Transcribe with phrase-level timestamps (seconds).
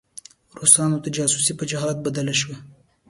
[0.59, 2.55] روسانو ته جاسوسي په جهاد بدله شوې.